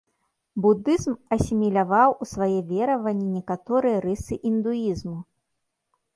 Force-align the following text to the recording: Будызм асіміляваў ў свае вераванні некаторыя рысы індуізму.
Будызм 0.65 1.13
асіміляваў 1.37 2.09
ў 2.21 2.31
свае 2.31 2.59
вераванні 2.71 3.27
некаторыя 3.37 3.97
рысы 4.09 4.41
індуізму. 4.53 5.17